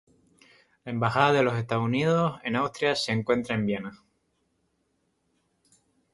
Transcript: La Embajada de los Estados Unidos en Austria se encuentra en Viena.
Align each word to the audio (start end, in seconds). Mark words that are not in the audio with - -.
La 0.83 0.91
Embajada 0.93 1.31
de 1.31 1.43
los 1.43 1.55
Estados 1.55 1.85
Unidos 1.85 2.39
en 2.43 2.55
Austria 2.55 2.95
se 2.95 3.11
encuentra 3.11 3.53
en 3.53 3.67
Viena. 3.67 4.03